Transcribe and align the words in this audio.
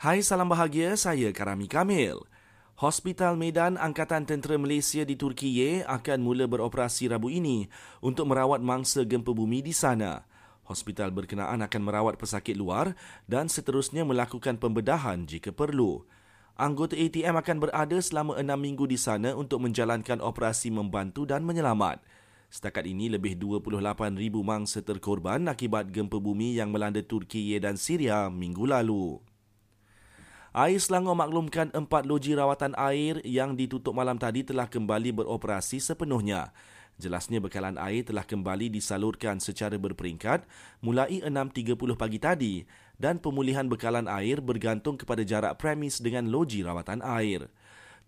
Hai 0.00 0.24
salam 0.24 0.48
bahagia, 0.48 0.96
saya 0.96 1.28
Karami 1.28 1.68
Kamil. 1.68 2.24
Hospital 2.80 3.36
Medan 3.36 3.76
Angkatan 3.76 4.24
Tentera 4.24 4.56
Malaysia 4.56 5.04
di 5.04 5.12
Turki 5.12 5.52
Ye 5.52 5.84
akan 5.84 6.24
mula 6.24 6.48
beroperasi 6.48 7.12
Rabu 7.12 7.28
ini 7.28 7.68
untuk 8.00 8.32
merawat 8.32 8.64
mangsa 8.64 9.04
gempa 9.04 9.36
bumi 9.36 9.60
di 9.60 9.76
sana. 9.76 10.24
Hospital 10.64 11.12
berkenaan 11.12 11.60
akan 11.60 11.82
merawat 11.84 12.16
pesakit 12.16 12.56
luar 12.56 12.96
dan 13.28 13.52
seterusnya 13.52 14.08
melakukan 14.08 14.56
pembedahan 14.56 15.28
jika 15.28 15.52
perlu. 15.52 16.08
Anggota 16.56 16.96
ATM 16.96 17.36
akan 17.36 17.56
berada 17.60 18.00
selama 18.00 18.40
enam 18.40 18.56
minggu 18.56 18.88
di 18.88 18.96
sana 18.96 19.36
untuk 19.36 19.60
menjalankan 19.68 20.24
operasi 20.24 20.72
membantu 20.72 21.28
dan 21.28 21.44
menyelamat. 21.44 22.00
Setakat 22.48 22.88
ini, 22.88 23.12
lebih 23.12 23.36
28,000 23.36 24.16
mangsa 24.40 24.80
terkorban 24.80 25.44
akibat 25.44 25.92
gempa 25.92 26.16
bumi 26.16 26.56
yang 26.56 26.72
melanda 26.72 27.04
Turki 27.04 27.52
dan 27.60 27.76
Syria 27.76 28.32
minggu 28.32 28.64
lalu. 28.64 29.29
Air 30.50 30.82
Selangor 30.82 31.14
maklumkan 31.14 31.70
empat 31.70 32.10
loji 32.10 32.34
rawatan 32.34 32.74
air 32.74 33.22
yang 33.22 33.54
ditutup 33.54 33.94
malam 33.94 34.18
tadi 34.18 34.42
telah 34.42 34.66
kembali 34.66 35.22
beroperasi 35.22 35.78
sepenuhnya. 35.78 36.50
Jelasnya 36.98 37.38
bekalan 37.38 37.78
air 37.78 38.02
telah 38.02 38.26
kembali 38.26 38.66
disalurkan 38.66 39.38
secara 39.38 39.78
berperingkat 39.78 40.42
mulai 40.82 41.22
6.30 41.22 41.78
pagi 41.94 42.18
tadi 42.18 42.54
dan 42.98 43.22
pemulihan 43.22 43.70
bekalan 43.70 44.10
air 44.10 44.42
bergantung 44.42 44.98
kepada 44.98 45.22
jarak 45.22 45.54
premis 45.54 46.02
dengan 46.02 46.26
loji 46.26 46.66
rawatan 46.66 46.98
air. 46.98 47.46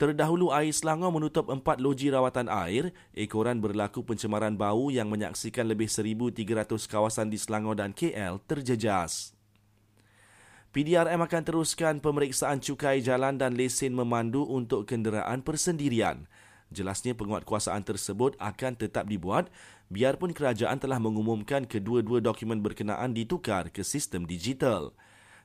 Terdahulu 0.03 0.51
Air 0.51 0.75
Selangor 0.75 1.15
menutup 1.15 1.47
empat 1.47 1.79
loji 1.79 2.11
rawatan 2.11 2.51
air, 2.51 2.91
ekoran 3.15 3.63
berlaku 3.63 4.03
pencemaran 4.03 4.59
bau 4.59 4.91
yang 4.91 5.07
menyaksikan 5.07 5.63
lebih 5.63 5.87
1,300 5.87 6.67
kawasan 6.91 7.31
di 7.31 7.39
Selangor 7.39 7.79
dan 7.79 7.95
KL 7.95 8.43
terjejas. 8.51 9.31
PDRM 10.73 11.21
akan 11.21 11.43
teruskan 11.45 12.01
pemeriksaan 12.01 12.57
cukai 12.57 13.05
jalan 13.05 13.37
dan 13.37 13.53
lesen 13.53 13.93
memandu 13.93 14.49
untuk 14.49 14.89
kenderaan 14.89 15.45
persendirian. 15.45 16.25
Jelasnya 16.73 17.13
penguatkuasaan 17.13 17.85
tersebut 17.85 18.41
akan 18.41 18.81
tetap 18.81 19.05
dibuat 19.05 19.53
biarpun 19.93 20.33
kerajaan 20.33 20.81
telah 20.81 20.97
mengumumkan 20.97 21.69
kedua-dua 21.69 22.25
dokumen 22.25 22.65
berkenaan 22.65 23.13
ditukar 23.13 23.69
ke 23.69 23.85
sistem 23.85 24.25
digital. 24.25 24.97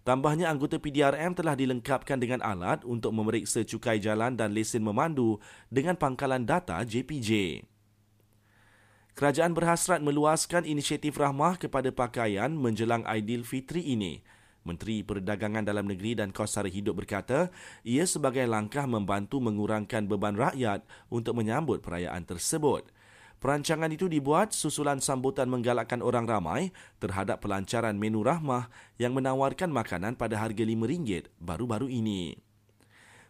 Tambahnya 0.07 0.47
anggota 0.47 0.79
PDRM 0.79 1.35
telah 1.35 1.59
dilengkapkan 1.59 2.15
dengan 2.15 2.39
alat 2.39 2.87
untuk 2.87 3.11
memeriksa 3.11 3.67
cukai 3.67 3.99
jalan 3.99 4.39
dan 4.39 4.55
lesen 4.55 4.79
memandu 4.79 5.43
dengan 5.67 5.99
pangkalan 5.99 6.47
data 6.47 6.79
JPJ. 6.87 7.59
Kerajaan 9.11 9.51
berhasrat 9.51 9.99
meluaskan 9.99 10.63
inisiatif 10.63 11.19
rahmah 11.19 11.59
kepada 11.59 11.91
pakaian 11.91 12.47
menjelang 12.55 13.03
Aidilfitri 13.03 13.83
ini. 13.83 14.23
Menteri 14.67 15.01
Perdagangan 15.01 15.63
Dalam 15.63 15.87
Negeri 15.87 16.19
dan 16.19 16.35
Kos 16.35 16.59
Sara 16.59 16.67
Hidup 16.67 16.99
berkata, 16.99 17.47
ia 17.87 18.03
sebagai 18.03 18.43
langkah 18.43 18.83
membantu 18.83 19.39
mengurangkan 19.39 20.05
beban 20.11 20.35
rakyat 20.35 20.83
untuk 21.07 21.39
menyambut 21.39 21.79
perayaan 21.79 22.27
tersebut. 22.27 22.91
Perancangan 23.37 23.93
itu 23.93 24.09
dibuat 24.09 24.49
susulan 24.49 24.97
sambutan 24.97 25.45
menggalakkan 25.45 26.01
orang 26.01 26.25
ramai 26.25 26.73
terhadap 26.97 27.37
pelancaran 27.39 27.93
menu 27.93 28.25
rahmah 28.25 28.67
yang 28.97 29.13
menawarkan 29.13 29.69
makanan 29.69 30.17
pada 30.17 30.41
harga 30.41 30.65
RM5 30.65 31.31
baru-baru 31.37 31.87
ini. 31.87 32.35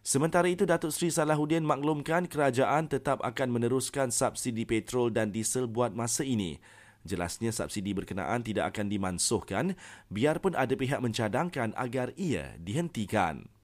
Sementara 0.08 0.48
itu, 0.48 0.64
Datuk 0.64 0.96
Seri 0.96 1.12
Salahuddin 1.12 1.68
maklumkan 1.68 2.32
kerajaan 2.32 2.88
tetap 2.88 3.20
akan 3.20 3.60
meneruskan 3.60 4.08
subsidi 4.08 4.64
petrol 4.64 5.12
dan 5.12 5.36
diesel 5.36 5.68
buat 5.68 5.92
masa 5.92 6.24
ini. 6.24 6.64
Jelasnya 7.04 7.50
subsidi 7.52 7.92
berkenaan 7.92 8.46
tidak 8.46 8.76
akan 8.76 8.88
dimansuhkan 8.88 9.66
biarpun 10.08 10.56
ada 10.56 10.74
pihak 10.78 11.02
mencadangkan 11.02 11.76
agar 11.76 12.16
ia 12.16 12.56
dihentikan. 12.62 13.52